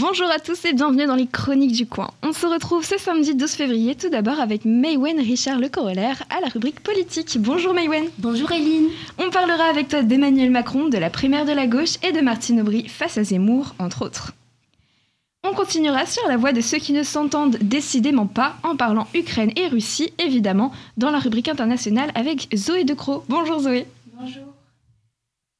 [0.00, 2.10] Bonjour à tous et bienvenue dans les Chroniques du coin.
[2.22, 6.40] On se retrouve ce samedi 12 février tout d'abord avec Maywen Richard Le Corollaire à
[6.40, 7.36] la rubrique politique.
[7.38, 8.06] Bonjour Maywen.
[8.16, 8.88] Bonjour Eline.
[9.18, 12.62] On parlera avec toi d'Emmanuel Macron, de la primaire de la gauche et de Martine
[12.62, 14.32] Aubry face à Zemmour, entre autres.
[15.44, 19.52] On continuera sur la voie de ceux qui ne s'entendent décidément pas en parlant Ukraine
[19.54, 23.22] et Russie, évidemment, dans la rubrique internationale avec Zoé Decroix.
[23.28, 23.86] Bonjour Zoé.
[24.18, 24.49] Bonjour.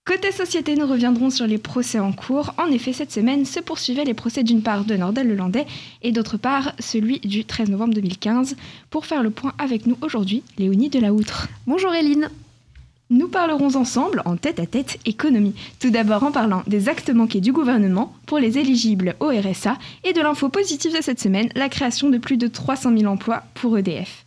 [0.06, 2.54] Côté société, nous reviendrons sur les procès en cours.
[2.58, 5.66] En effet, cette semaine se poursuivaient les procès d'une part de Nordal Lelandais
[6.02, 8.56] et d'autre part celui du 13 novembre 2015.
[8.88, 11.48] Pour faire le point avec nous aujourd'hui, Léonie Delahoutre.
[11.66, 12.30] Bonjour Eline.
[13.10, 15.54] Nous parlerons ensemble en tête-à-tête économie.
[15.80, 20.12] Tout d'abord en parlant des actes manqués du gouvernement pour les éligibles au RSA et
[20.12, 23.76] de l'info positive de cette semaine, la création de plus de 300 000 emplois pour
[23.76, 24.24] EDF.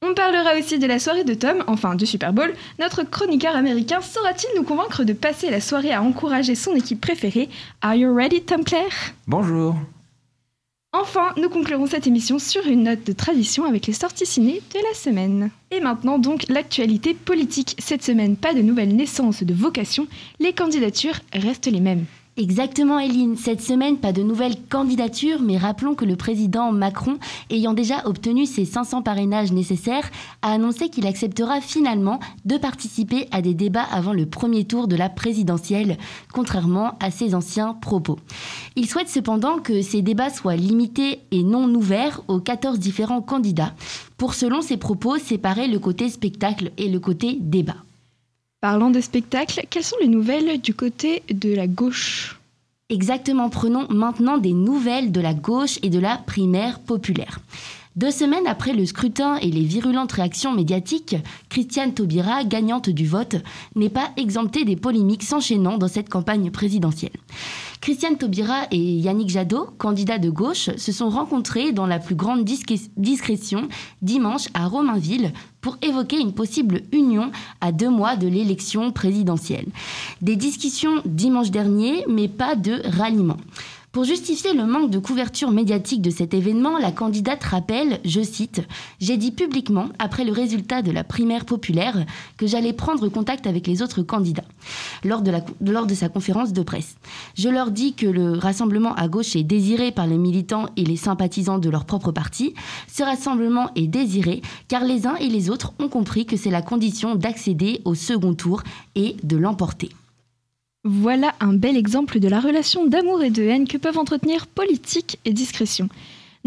[0.00, 2.54] On parlera aussi de la soirée de Tom, enfin du Super Bowl.
[2.78, 7.48] Notre chroniqueur américain saura-t-il nous convaincre de passer la soirée à encourager son équipe préférée?
[7.82, 9.12] Are you ready, Tom Claire?
[9.26, 9.74] Bonjour.
[10.92, 14.78] Enfin, nous conclurons cette émission sur une note de tradition avec les sorties ciné de
[14.88, 15.50] la semaine.
[15.72, 17.74] Et maintenant donc l'actualité politique.
[17.78, 20.06] Cette semaine, pas de nouvelles naissances de vocation,
[20.38, 22.06] les candidatures restent les mêmes.
[22.40, 23.34] Exactement, Eline.
[23.36, 27.18] Cette semaine, pas de nouvelles candidatures, mais rappelons que le président Macron,
[27.50, 30.08] ayant déjà obtenu ses 500 parrainages nécessaires,
[30.42, 34.94] a annoncé qu'il acceptera finalement de participer à des débats avant le premier tour de
[34.94, 35.98] la présidentielle,
[36.32, 38.20] contrairement à ses anciens propos.
[38.76, 43.74] Il souhaite cependant que ces débats soient limités et non ouverts aux 14 différents candidats,
[44.16, 47.87] pour, selon ses propos, séparer le côté spectacle et le côté débat.
[48.60, 52.40] Parlant de spectacle, quelles sont les nouvelles du côté de la gauche?
[52.88, 57.38] Exactement, prenons maintenant des nouvelles de la gauche et de la primaire populaire.
[57.94, 61.14] Deux semaines après le scrutin et les virulentes réactions médiatiques,
[61.48, 63.36] Christiane Taubira, gagnante du vote,
[63.76, 67.12] n'est pas exemptée des polémiques s'enchaînant dans cette campagne présidentielle.
[67.80, 72.44] Christiane Taubira et Yannick Jadot, candidats de gauche, se sont rencontrés dans la plus grande
[72.44, 73.68] discrétion
[74.02, 77.30] dimanche à Romainville pour évoquer une possible union
[77.60, 79.66] à deux mois de l'élection présidentielle.
[80.22, 83.38] Des discussions dimanche dernier, mais pas de ralliement.
[83.90, 88.60] Pour justifier le manque de couverture médiatique de cet événement, la candidate rappelle, je cite,
[89.00, 92.04] J'ai dit publiquement, après le résultat de la primaire populaire,
[92.36, 94.44] que j'allais prendre contact avec les autres candidats
[95.04, 96.96] lors de, sa conférence de presse.
[97.34, 100.96] Je leur dis que le rassemblement à gauche est désiré par les militants et les
[100.96, 102.52] sympathisants de leur propre parti.
[102.92, 106.62] Ce rassemblement est désiré car les uns et les autres ont compris que c'est la
[106.62, 108.62] condition d'accéder au second tour
[108.94, 109.88] et de l'emporter.
[110.90, 115.18] Voilà un bel exemple de la relation d'amour et de haine que peuvent entretenir politique
[115.26, 115.90] et discrétion.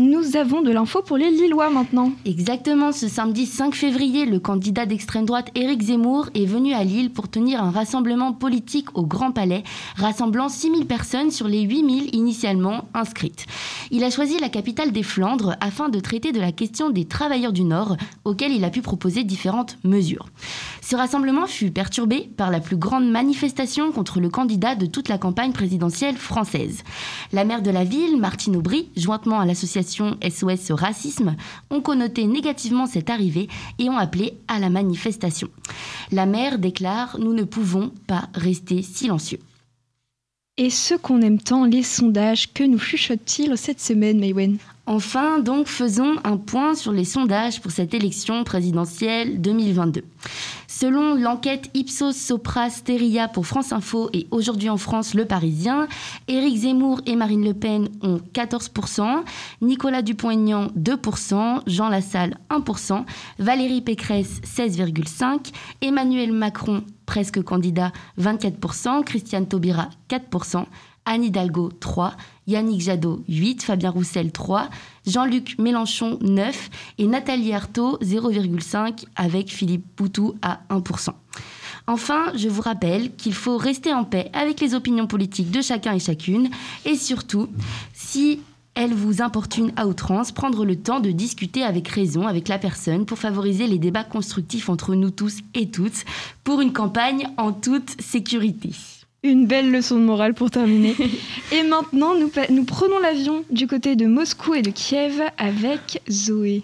[0.02, 2.12] Nous avons de l'info pour les Lillois maintenant.
[2.26, 7.12] Exactement, ce samedi 5 février, le candidat d'extrême droite Éric Zemmour est venu à Lille
[7.12, 9.62] pour tenir un rassemblement politique au Grand Palais,
[9.98, 13.46] rassemblant 6000 personnes sur les 8000 initialement inscrites.
[13.92, 17.54] Il a choisi la capitale des Flandres afin de traiter de la question des travailleurs
[17.54, 17.96] du Nord,
[18.26, 20.30] auxquels il a pu proposer différentes mesures.
[20.82, 25.20] Ce rassemblement fut perturbé par la plus grande manifestation contre le candidat de toute la
[25.20, 26.82] campagne présidentielle française.
[27.34, 31.36] La maire de la ville, Martine Aubry, jointement à l'association SOS Racisme
[31.70, 33.48] ont connoté négativement cette arrivée
[33.80, 35.50] et ont appelé à la manifestation.
[36.12, 39.40] La maire déclare Nous ne pouvons pas rester silencieux.
[40.58, 44.58] Et ce qu'on aime tant, les sondages, que nous chuchotent-ils cette semaine, Maywen
[44.94, 50.04] Enfin, donc, faisons un point sur les sondages pour cette élection présidentielle 2022.
[50.68, 55.88] Selon l'enquête Ipsos Sopra Steria pour France Info et aujourd'hui en France Le Parisien,
[56.28, 59.24] Éric Zemmour et Marine Le Pen ont 14%,
[59.62, 63.06] Nicolas Dupont-Aignan 2%, Jean Lassalle 1%,
[63.40, 70.66] Valérie Pécresse 16,5%, Emmanuel Macron presque candidat 24%, Christiane Taubira 4%,
[71.06, 72.16] Anne Hidalgo 3,
[72.48, 74.70] Yannick Jadot 8, Fabien Roussel 3,
[75.06, 76.70] Jean-Luc Mélenchon 9
[77.00, 81.10] et Nathalie Arthaud 0,5 avec Philippe Poutou à 1%.
[81.88, 85.94] Enfin, je vous rappelle qu'il faut rester en paix avec les opinions politiques de chacun
[85.94, 86.50] et chacune.
[86.86, 87.48] Et surtout,
[87.94, 88.40] si
[88.76, 93.06] elles vous importunent à outrance, prendre le temps de discuter avec raison avec la personne
[93.06, 96.06] pour favoriser les débats constructifs entre nous tous et toutes
[96.44, 98.72] pour une campagne en toute sécurité.
[99.24, 100.96] Une belle leçon de morale pour terminer.
[101.52, 106.64] et maintenant, nous, nous prenons l'avion du côté de Moscou et de Kiev avec Zoé.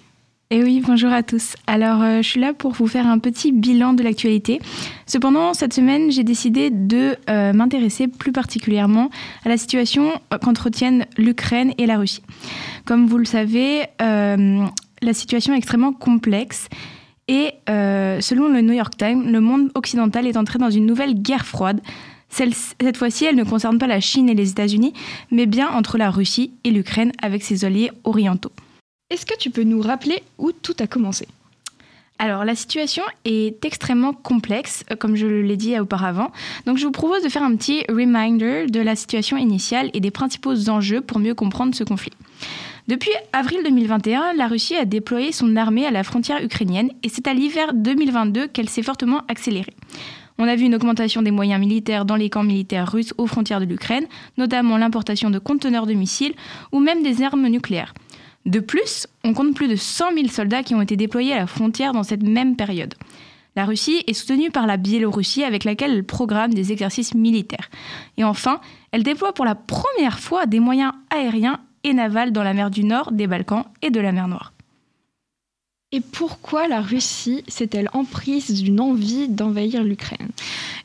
[0.50, 1.56] Et oui, bonjour à tous.
[1.68, 4.60] Alors, euh, je suis là pour vous faire un petit bilan de l'actualité.
[5.06, 9.12] Cependant, cette semaine, j'ai décidé de euh, m'intéresser plus particulièrement
[9.46, 12.24] à la situation euh, qu'entretiennent l'Ukraine et la Russie.
[12.86, 16.70] Comme vous le savez, la situation est extrêmement complexe
[17.28, 21.46] et selon le New York Times, le monde occidental est entré dans une nouvelle guerre
[21.46, 21.82] froide
[22.38, 24.94] cette fois-ci, elle ne concerne pas la Chine et les États-Unis,
[25.32, 28.52] mais bien entre la Russie et l'Ukraine avec ses alliés orientaux.
[29.10, 31.28] Est-ce que tu peux nous rappeler où tout a commencé?
[32.20, 36.32] Alors la situation est extrêmement complexe, euh, comme je l'ai dit auparavant.
[36.66, 40.12] Donc je vous propose de faire un petit reminder de la situation initiale et des
[40.12, 42.12] principaux enjeux pour mieux comprendre ce conflit.
[42.88, 47.28] Depuis avril 2021, la Russie a déployé son armée à la frontière ukrainienne et c'est
[47.28, 49.74] à l'hiver 2022 qu'elle s'est fortement accélérée.
[50.40, 53.60] On a vu une augmentation des moyens militaires dans les camps militaires russes aux frontières
[53.60, 54.06] de l'Ukraine,
[54.38, 56.36] notamment l'importation de conteneurs de missiles
[56.72, 57.94] ou même des armes nucléaires.
[58.46, 61.48] De plus, on compte plus de 100 000 soldats qui ont été déployés à la
[61.48, 62.94] frontière dans cette même période.
[63.58, 67.70] La Russie est soutenue par la Biélorussie avec laquelle elle programme des exercices militaires.
[68.16, 68.62] Et enfin,
[68.92, 72.84] elle déploie pour la première fois des moyens aériens et navals dans la mer du
[72.84, 74.54] Nord, des Balkans et de la mer Noire.
[75.94, 80.32] Et pourquoi la Russie s'est-elle emprise d'une envie d'envahir l'Ukraine?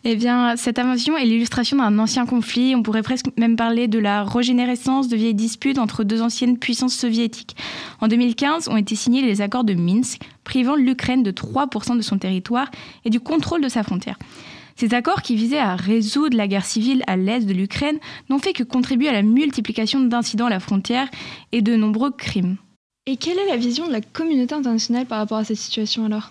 [0.05, 2.77] Eh bien, cette invasion est l'illustration d'un ancien conflit.
[2.77, 6.95] On pourrait presque même parler de la régénérescence de vieilles disputes entre deux anciennes puissances
[6.95, 7.57] soviétiques.
[8.01, 12.19] En 2015, ont été signés les accords de Minsk, privant l'Ukraine de 3% de son
[12.19, 12.71] territoire
[13.05, 14.21] et du contrôle de sa frontière.
[14.77, 17.99] Ces accords qui visaient à résoudre la guerre civile à l'est de l'Ukraine
[18.31, 21.09] n'ont fait que contribuer à la multiplication d'incidents à la frontière
[21.51, 22.57] et de nombreux crimes.
[23.05, 26.31] Et quelle est la vision de la communauté internationale par rapport à cette situation alors?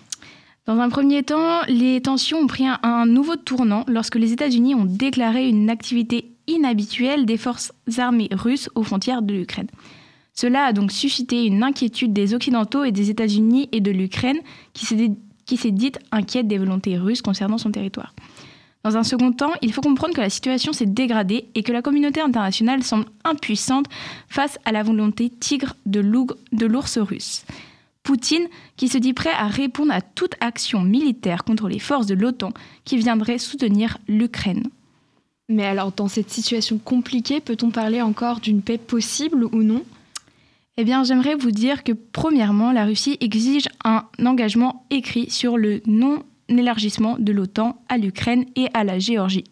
[0.64, 4.86] Dans un premier temps, les tensions ont pris un, nouveau tournant lorsque les États-Unis ont
[4.86, 9.66] déclaré une activité inhabituelle des forces armées russes aux frontières de l'Ukraine.
[10.32, 14.38] Cela a donc suscité une inquiétude des Occidentaux et des États-Unis et de l'Ukraine
[14.72, 14.86] qui
[15.56, 18.14] s'est dite inquiète des volontés russes concernant son territoire.
[18.84, 21.82] Dans un second temps, il faut comprendre que la situation s'est dégradée et que la
[21.82, 23.86] communauté internationale semble impuissante
[24.28, 27.44] face à la volonté tigre de l'ours russe.
[28.02, 32.14] Poutine, qui se dit prêt à répondre à toute action militaire contre les forces de
[32.14, 32.52] l'OTAN
[32.84, 34.64] qui viendraient soutenir l'Ukraine.
[35.48, 39.84] Mais alors, dans cette situation compliquée, peut-on parler encore d'une paix possible ou non?
[40.76, 45.82] Eh bien, j'aimerais vous dire que, premièrement, la Russie exige un engagement écrit sur le
[45.86, 49.44] non élargissement de l'OTAN à l'Ukraine et à la Géorgie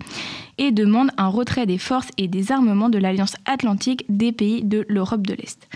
[0.59, 4.85] et demande un retrait des forces et des armements de l'Alliance atlantique des pays de
[4.89, 5.69] l'Europe de l'Est.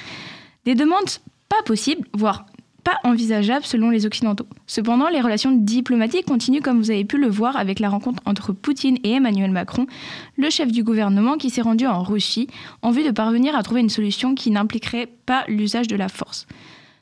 [0.67, 1.09] Des demandes
[1.49, 2.47] pas possibles, voire
[2.85, 4.47] pas envisageables selon les Occidentaux.
[4.67, 8.53] Cependant, les relations diplomatiques continuent comme vous avez pu le voir avec la rencontre entre
[8.53, 9.87] Poutine et Emmanuel Macron,
[10.37, 12.47] le chef du gouvernement qui s'est rendu en Russie
[12.83, 16.47] en vue de parvenir à trouver une solution qui n'impliquerait pas l'usage de la force.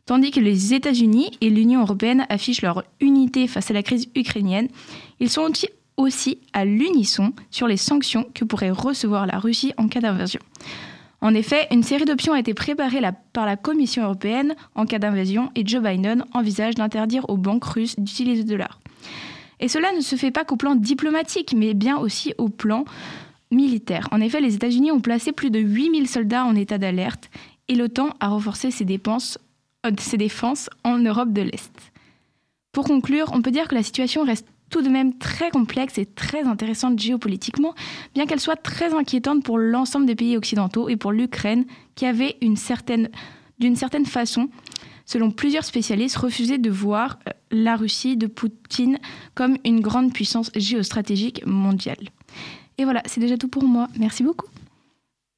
[0.07, 4.69] Tandis que les États-Unis et l'Union européenne affichent leur unité face à la crise ukrainienne,
[5.21, 5.49] ils sont
[5.97, 10.41] aussi à l'unisson sur les sanctions que pourrait recevoir la Russie en cas d'invasion.
[11.21, 13.01] En effet, une série d'options a été préparée
[13.33, 17.95] par la Commission européenne en cas d'invasion et Joe Biden envisage d'interdire aux banques russes
[17.97, 18.81] d'utiliser le dollar.
[19.61, 22.85] Et cela ne se fait pas qu'au plan diplomatique, mais bien aussi au plan
[23.53, 24.09] militaire.
[24.11, 27.31] En effet, les États-Unis ont placé plus de 8000 soldats en état d'alerte
[27.69, 29.39] et l'OTAN a renforcé ses dépenses
[29.99, 31.73] ses défenses en Europe de l'Est.
[32.73, 36.07] Pour conclure, on peut dire que la situation reste tout de même très complexe et
[36.07, 37.75] très intéressante géopolitiquement,
[38.15, 42.39] bien qu'elle soit très inquiétante pour l'ensemble des pays occidentaux et pour l'Ukraine, qui avait
[42.41, 44.49] d'une certaine façon,
[45.05, 48.99] selon plusieurs spécialistes, refusé de voir euh, la Russie de Poutine
[49.35, 52.09] comme une grande puissance géostratégique mondiale.
[52.79, 53.89] Et voilà, c'est déjà tout pour moi.
[53.99, 54.47] Merci beaucoup.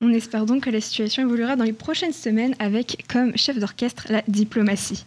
[0.07, 4.05] On espère donc que la situation évoluera dans les prochaines semaines avec comme chef d'orchestre
[4.11, 5.07] la diplomatie.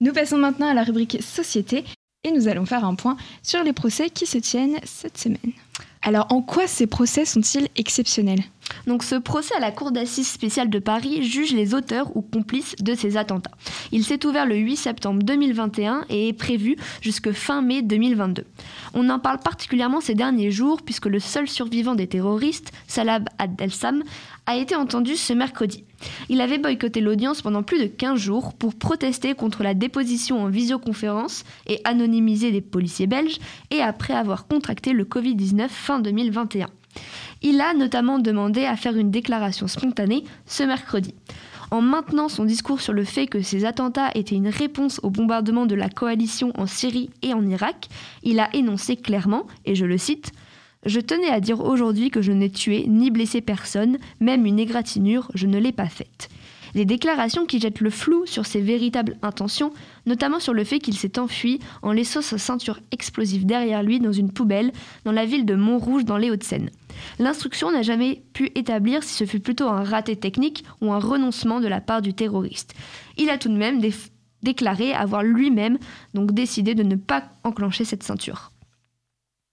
[0.00, 1.82] Nous passons maintenant à la rubrique Société
[2.22, 5.52] et nous allons faire un point sur les procès qui se tiennent cette semaine.
[6.02, 8.44] Alors en quoi ces procès sont-ils exceptionnels?
[8.86, 12.74] Donc ce procès à la Cour d'assises spéciale de Paris juge les auteurs ou complices
[12.80, 13.50] de ces attentats.
[13.92, 18.44] Il s'est ouvert le 8 septembre 2021 et est prévu jusque fin mai 2022.
[18.94, 24.02] On en parle particulièrement ces derniers jours puisque le seul survivant des terroristes, Salah Abdel-Sam,
[24.46, 25.84] a été entendu ce mercredi.
[26.28, 30.48] Il avait boycotté l'audience pendant plus de 15 jours pour protester contre la déposition en
[30.48, 33.38] visioconférence et anonymiser des policiers belges
[33.70, 36.68] et après avoir contracté le Covid-19 fin 2021.
[37.42, 41.14] Il a notamment demandé à faire une déclaration spontanée ce mercredi.
[41.70, 45.66] En maintenant son discours sur le fait que ces attentats étaient une réponse au bombardement
[45.66, 47.88] de la coalition en Syrie et en Irak,
[48.22, 50.32] il a énoncé clairement, et je le cite,
[50.86, 55.30] Je tenais à dire aujourd'hui que je n'ai tué ni blessé personne, même une égratignure,
[55.34, 56.30] je ne l'ai pas faite.
[56.74, 59.72] Des déclarations qui jettent le flou sur ses véritables intentions,
[60.06, 64.12] notamment sur le fait qu'il s'est enfui en laissant sa ceinture explosive derrière lui dans
[64.12, 64.72] une poubelle
[65.04, 66.70] dans la ville de Montrouge dans les Hauts-de-Seine.
[67.18, 71.60] L'instruction n'a jamais pu établir si ce fut plutôt un raté technique ou un renoncement
[71.60, 72.74] de la part du terroriste.
[73.16, 73.80] Il a tout de même
[74.42, 75.78] déclaré avoir lui-même
[76.14, 78.50] donc décidé de ne pas enclencher cette ceinture.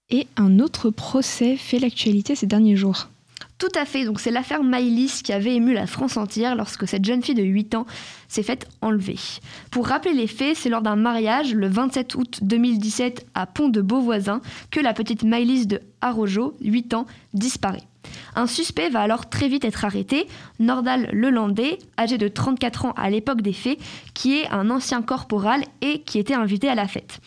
[0.08, 3.08] Et un autre procès fait l'actualité ces derniers jours.
[3.58, 7.06] Tout à fait, donc c'est l'affaire Maïlis qui avait ému la France entière lorsque cette
[7.06, 7.86] jeune fille de 8 ans
[8.28, 9.16] s'est faite enlever.
[9.70, 13.80] Pour rappeler les faits, c'est lors d'un mariage le 27 août 2017 à Pont de
[13.80, 17.82] Beauvoisin que la petite Maïlis de Arrojo, 8 ans, disparaît.
[18.34, 20.26] Un suspect va alors très vite être arrêté,
[20.60, 23.78] Nordal Lelandais, âgé de 34 ans à l'époque des faits,
[24.14, 27.20] qui est un ancien corporal et qui était invité à la fête.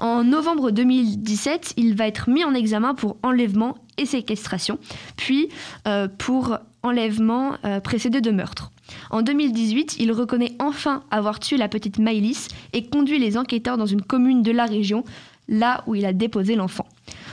[0.00, 4.78] En novembre 2017, il va être mis en examen pour enlèvement et séquestration,
[5.16, 5.48] puis
[5.86, 8.72] euh, pour enlèvement euh, précédé de meurtre.
[9.10, 13.86] En 2018, il reconnaît enfin avoir tué la petite Maïlis et conduit les enquêteurs dans
[13.86, 15.04] une commune de la région,
[15.48, 16.86] là où il a déposé l'enfant.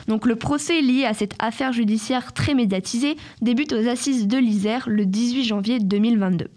[0.08, 4.84] Donc le procès lié à cette affaire judiciaire très médiatisée débute aux assises de l'Isère
[4.88, 6.48] le 18 janvier 2022.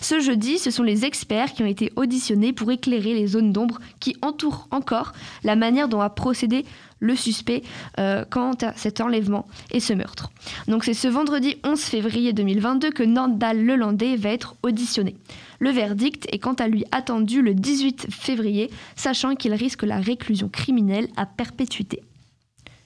[0.00, 3.80] Ce jeudi, ce sont les experts qui ont été auditionnés pour éclairer les zones d'ombre
[4.00, 5.12] qui entourent encore
[5.42, 6.64] la manière dont a procédé
[7.00, 7.62] le suspect
[7.98, 10.30] euh, quant à cet enlèvement et ce meurtre.
[10.68, 15.16] Donc c'est ce vendredi 11 février 2022 que Nandal Lelandais va être auditionné.
[15.58, 20.48] Le verdict est quant à lui attendu le 18 février, sachant qu'il risque la réclusion
[20.48, 22.02] criminelle à perpétuité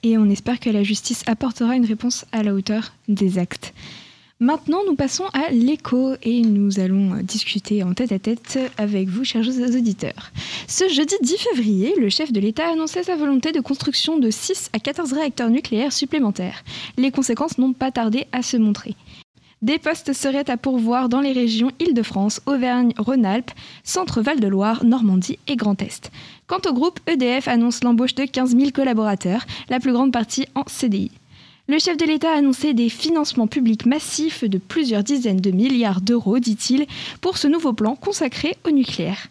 [0.03, 3.73] et on espère que la justice apportera une réponse à la hauteur des actes.
[4.41, 9.25] Maintenant, nous passons à l'écho et nous allons discuter en tête à tête avec vous,
[9.25, 10.31] chers auditeurs.
[10.65, 14.69] Ce jeudi 10 février, le chef de l'État annonçait sa volonté de construction de 6
[14.71, 16.63] à 14 réacteurs nucléaires supplémentaires.
[16.97, 18.95] Les conséquences n'ont pas tardé à se montrer.
[19.61, 23.51] Des postes seraient à pourvoir dans les régions Île-de-France, Auvergne-Rhône-Alpes,
[23.83, 26.11] Centre-Val de Loire, Normandie et Grand Est.
[26.49, 30.63] Quant au groupe EDF annonce l'embauche de 15 000 collaborateurs, la plus grande partie en
[30.63, 31.11] CDI.
[31.67, 36.01] Le chef de l'État a annoncé des financements publics massifs de plusieurs dizaines de milliards
[36.01, 36.87] d'euros, dit-il,
[37.21, 39.27] pour ce nouveau plan consacré au nucléaire.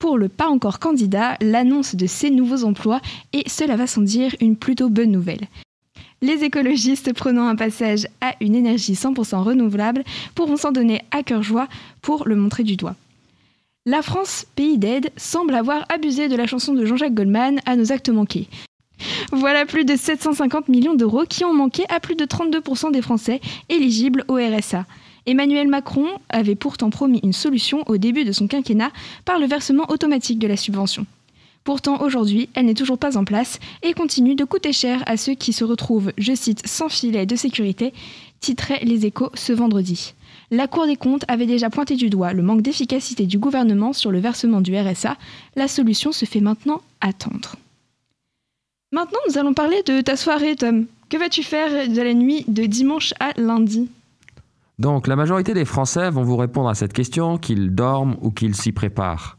[0.00, 3.00] Pour le pas encore candidat, l'annonce de ces nouveaux emplois
[3.32, 5.46] est, cela va sans dire, une plutôt bonne nouvelle
[6.22, 10.04] les écologistes prenant un passage à une énergie 100% renouvelable
[10.36, 11.66] pourront s'en donner à cœur joie
[12.00, 12.94] pour le montrer du doigt.
[13.84, 17.90] La France, pays d'aide, semble avoir abusé de la chanson de Jean-Jacques Goldman à nos
[17.90, 18.46] actes manqués.
[19.32, 23.40] Voilà plus de 750 millions d'euros qui ont manqué à plus de 32% des Français
[23.68, 24.86] éligibles au RSA.
[25.26, 28.92] Emmanuel Macron avait pourtant promis une solution au début de son quinquennat
[29.24, 31.04] par le versement automatique de la subvention.
[31.64, 35.34] Pourtant, aujourd'hui, elle n'est toujours pas en place et continue de coûter cher à ceux
[35.34, 37.92] qui se retrouvent, je cite, sans filet de sécurité,
[38.38, 40.14] titrait Les Échos ce vendredi.
[40.52, 44.12] La Cour des comptes avait déjà pointé du doigt le manque d'efficacité du gouvernement sur
[44.12, 45.16] le versement du RSA.
[45.56, 47.56] La solution se fait maintenant attendre.
[48.92, 50.84] Maintenant, nous allons parler de ta soirée, Tom.
[51.08, 53.88] Que vas-tu faire de la nuit de dimanche à lundi?
[54.78, 58.54] Donc, la majorité des Français vont vous répondre à cette question qu'ils dorment ou qu'ils
[58.54, 59.38] s'y préparent.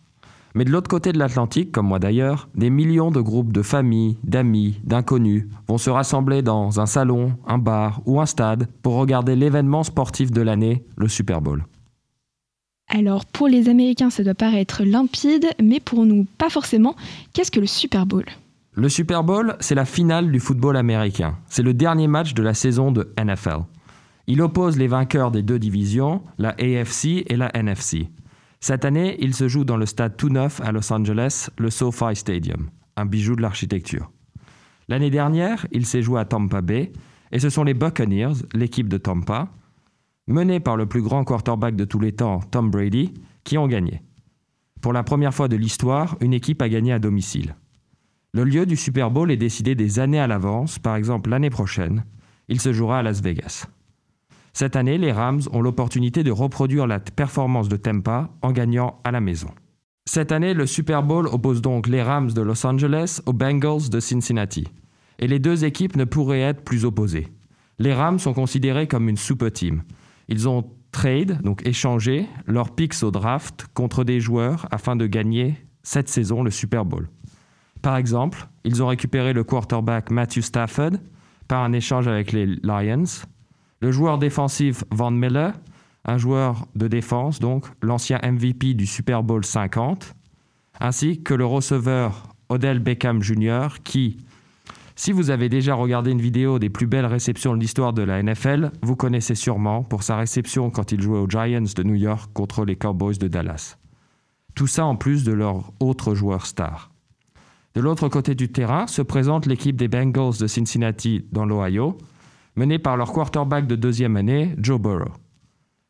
[0.56, 4.18] Mais de l'autre côté de l'Atlantique, comme moi d'ailleurs, des millions de groupes de familles,
[4.24, 9.36] d'amis, d'inconnus vont se rassembler dans un salon, un bar ou un stade pour regarder
[9.36, 11.66] l'événement sportif de l'année, le Super Bowl.
[12.88, 16.96] Alors pour les Américains, ça doit paraître limpide, mais pour nous, pas forcément.
[17.34, 18.26] Qu'est-ce que le Super Bowl?
[18.76, 21.38] Le Super Bowl, c'est la finale du football américain.
[21.48, 23.62] C'est le dernier match de la saison de NFL.
[24.28, 28.10] Il oppose les vainqueurs des deux divisions, la AFC et la NFC.
[28.64, 32.16] Cette année, il se joue dans le stade tout neuf à Los Angeles, le SoFi
[32.16, 34.10] Stadium, un bijou de l'architecture.
[34.88, 36.94] L'année dernière, il s'est joué à Tampa Bay,
[37.34, 39.50] et ce sont les Buccaneers, l'équipe de Tampa,
[40.28, 44.02] menée par le plus grand quarterback de tous les temps, Tom Brady, qui ont gagné.
[44.80, 47.58] Pour la première fois de l'histoire, une équipe a gagné à domicile.
[48.32, 52.06] Le lieu du Super Bowl est décidé des années à l'avance, par exemple l'année prochaine.
[52.48, 53.68] Il se jouera à Las Vegas.
[54.54, 59.12] Cette année, les Rams ont l'opportunité de reproduire la performance de Tampa en gagnant à
[59.12, 59.50] la maison.
[60.06, 64.00] Cette année, le Super Bowl oppose donc les Rams de Los Angeles aux Bengals de
[64.00, 64.68] Cincinnati.
[65.18, 67.30] Et les deux équipes ne pourraient être plus opposées.
[67.80, 69.84] Les Rams sont considérés comme une super team.
[70.28, 75.56] Ils ont trade, donc échangé, leurs picks au draft contre des joueurs afin de gagner
[75.82, 77.10] cette saison le Super Bowl.
[77.82, 80.92] Par exemple, ils ont récupéré le quarterback Matthew Stafford
[81.48, 83.04] par un échange avec les Lions,
[83.84, 85.52] le joueur défensif Van Miller,
[86.06, 90.16] un joueur de défense, donc l'ancien MVP du Super Bowl 50,
[90.80, 94.16] ainsi que le receveur Odell Beckham Jr., qui,
[94.96, 98.24] si vous avez déjà regardé une vidéo des plus belles réceptions de l'histoire de la
[98.24, 102.32] NFL, vous connaissez sûrement pour sa réception quand il jouait aux Giants de New York
[102.34, 103.76] contre les Cowboys de Dallas.
[104.56, 106.90] Tout ça en plus de leur autre joueur star.
[107.76, 111.98] De l'autre côté du terrain se présente l'équipe des Bengals de Cincinnati dans l'Ohio,
[112.56, 115.12] menés par leur quarterback de deuxième année, Joe Burrow.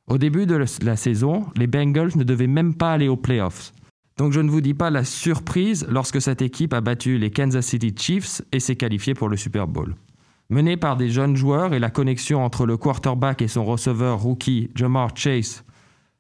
[0.08, 3.74] Au début de la saison, les Bengals ne devaient même pas aller aux playoffs.
[4.18, 7.66] Donc je ne vous dis pas la surprise lorsque cette équipe a battu les Kansas
[7.66, 9.96] City Chiefs et s'est qualifiée pour le Super Bowl.
[10.50, 14.70] Menée par des jeunes joueurs et la connexion entre le quarterback et son receveur rookie
[14.76, 15.64] Jamar Chase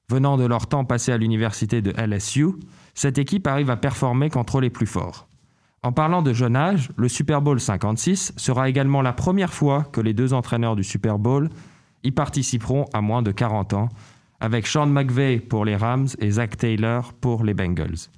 [0.09, 2.47] venant de leur temps passé à l'université de LSU,
[2.93, 5.27] cette équipe arrive à performer contre les plus forts.
[5.83, 9.99] En parlant de jeune âge, le Super Bowl 56 sera également la première fois que
[9.99, 11.49] les deux entraîneurs du Super Bowl
[12.03, 13.89] y participeront à moins de 40 ans,
[14.39, 18.09] avec Sean McVay pour les Rams et Zach Taylor pour les Bengals.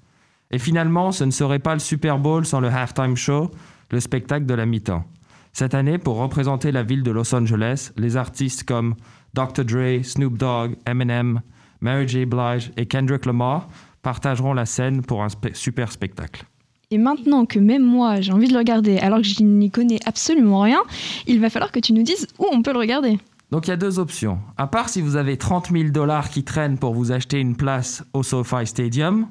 [0.52, 3.50] Et finalement, ce ne serait pas le Super Bowl sans le halftime show,
[3.90, 5.04] le spectacle de la mi-temps.
[5.52, 8.94] Cette année, pour représenter la ville de Los Angeles, les artistes comme
[9.34, 9.66] Dr.
[9.66, 11.42] Dre, Snoop Dogg, Eminem,
[11.82, 12.26] Mary J.
[12.26, 13.68] Blige et Kendrick Lamar
[14.04, 16.46] partageront la scène pour un super spectacle.
[16.92, 20.00] Et maintenant que même moi j'ai envie de le regarder alors que je n'y connais
[20.06, 20.82] absolument rien,
[21.28, 23.20] il va falloir que tu nous dises où on peut le regarder.
[23.52, 24.40] Donc il y a deux options.
[24.58, 28.04] À part si vous avez 30 000 dollars qui traînent pour vous acheter une place
[28.14, 29.28] au SoFi Stadium,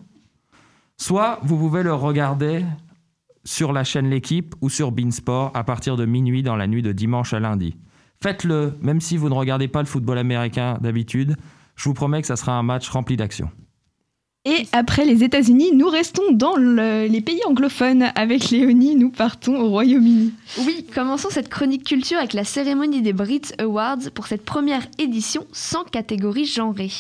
[0.97, 2.65] soit vous pouvez le regarder
[3.45, 6.93] sur la chaîne L'équipe ou sur Beansport à partir de minuit dans la nuit de
[6.93, 7.77] dimanche à lundi.
[8.23, 11.37] Faites-le, même si vous ne regardez pas le football américain d'habitude,
[11.77, 13.51] je vous promets que ça sera un match rempli d'action.
[14.47, 18.13] Et après les États-Unis, nous restons dans les pays anglophones.
[18.15, 20.35] Avec Léonie, nous partons au Royaume-Uni.
[20.59, 25.47] Oui, commençons cette chronique culture avec la cérémonie des Brit Awards pour cette première édition
[25.53, 26.93] sans catégorie genrée.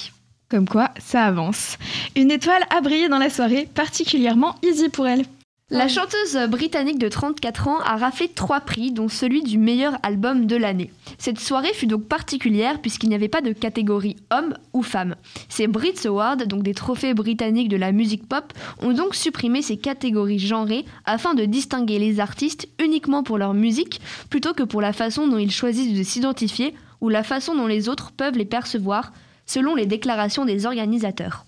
[0.48, 1.76] Comme quoi, ça avance.
[2.16, 5.24] Une étoile a brillé dans la soirée, particulièrement easy pour elle.
[5.70, 10.44] La chanteuse britannique de 34 ans a raflé trois prix, dont celui du meilleur album
[10.46, 10.90] de l'année.
[11.16, 15.14] Cette soirée fut donc particulière puisqu'il n'y avait pas de catégorie homme ou femme.
[15.48, 18.52] Ces Brits Awards, donc des trophées britanniques de la musique pop,
[18.82, 24.02] ont donc supprimé ces catégories genrées afin de distinguer les artistes uniquement pour leur musique
[24.28, 27.88] plutôt que pour la façon dont ils choisissent de s'identifier ou la façon dont les
[27.88, 29.14] autres peuvent les percevoir,
[29.46, 31.46] selon les déclarations des organisateurs.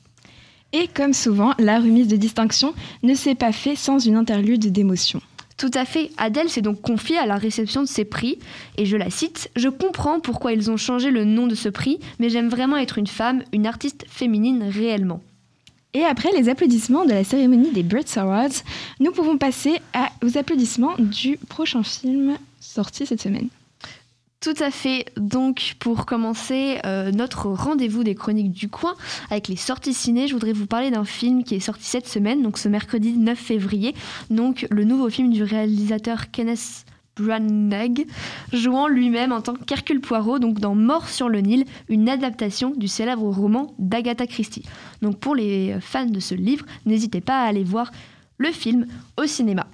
[0.72, 5.20] Et comme souvent, la remise de distinction ne s'est pas faite sans une interlude d'émotion.
[5.56, 6.10] Tout à fait.
[6.18, 8.38] Adèle s'est donc confiée à la réception de ces prix,
[8.76, 11.98] et je la cite Je comprends pourquoi ils ont changé le nom de ce prix,
[12.18, 15.22] mais j'aime vraiment être une femme, une artiste féminine réellement.
[15.94, 18.50] Et après les applaudissements de la cérémonie des Brit Awards,
[19.00, 19.80] nous pouvons passer
[20.22, 23.48] aux applaudissements du prochain film sorti cette semaine.
[24.46, 25.06] Tout à fait.
[25.16, 28.94] Donc, pour commencer euh, notre rendez-vous des chroniques du coin
[29.28, 32.44] avec les sorties ciné, je voudrais vous parler d'un film qui est sorti cette semaine,
[32.44, 33.92] donc ce mercredi 9 février.
[34.30, 36.84] Donc, le nouveau film du réalisateur Kenneth
[37.16, 38.06] Branagh,
[38.52, 42.86] jouant lui-même en tant qu'Hercule Poirot, donc dans Mort sur le Nil, une adaptation du
[42.86, 44.62] célèbre roman d'Agatha Christie.
[45.02, 47.90] Donc, pour les fans de ce livre, n'hésitez pas à aller voir
[48.38, 49.66] le film au cinéma.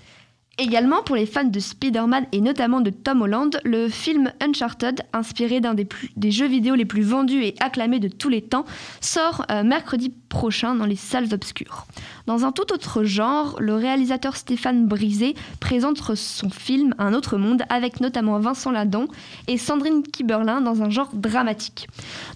[0.58, 5.60] Également pour les fans de Spider-Man et notamment de Tom Holland, le film Uncharted, inspiré
[5.60, 8.66] d'un des, jeux vidéo les plus vendus et acclamés de tous les temps,
[9.00, 11.86] sort euh, mercredi prochain dans les salles obscures.
[12.26, 17.64] Dans un tout autre genre, le réalisateur Stéphane Brisé présente son film Un autre monde
[17.68, 19.08] avec notamment Vincent Ladon
[19.46, 21.86] et Sandrine Kiberlin dans un genre dramatique.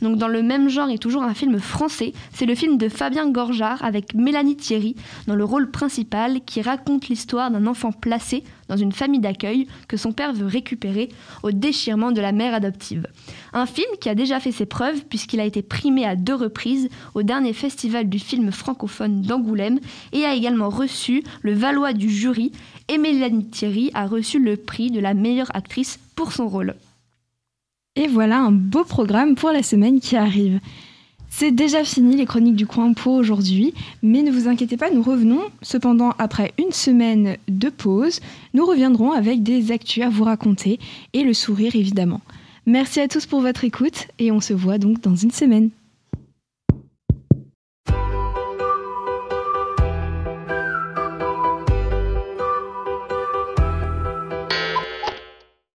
[0.02, 3.30] Donc dans le même genre et toujours un film français, c'est le film de Fabien
[3.30, 4.94] Gorjard avec Mélanie Thierry
[5.26, 9.96] dans le rôle principal qui raconte l'histoire d'un enfant placé dans une famille d'accueil que
[9.96, 11.08] son père veut récupérer
[11.42, 13.06] au déchirement de la mère adoptive.
[13.52, 16.88] Un film qui a déjà fait ses preuves puisqu'il a été primé à deux reprises
[17.14, 19.80] au dernier festival du film francophone d'Angoulême
[20.12, 22.52] et a également reçu le Valois du jury
[22.88, 22.98] et
[23.50, 26.74] Thierry a reçu le prix de la meilleure actrice pour son rôle.
[27.96, 30.60] Et voilà un beau programme pour la semaine qui arrive.
[31.38, 35.02] C'est déjà fini les chroniques du coin pour aujourd'hui, mais ne vous inquiétez pas, nous
[35.02, 35.42] revenons.
[35.60, 38.20] Cependant, après une semaine de pause,
[38.54, 40.80] nous reviendrons avec des actus à vous raconter
[41.12, 42.22] et le sourire évidemment.
[42.64, 45.68] Merci à tous pour votre écoute et on se voit donc dans une semaine.